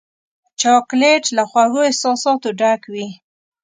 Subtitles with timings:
[0.59, 3.07] چاکلېټ له خوږو احساساتو ډک وي.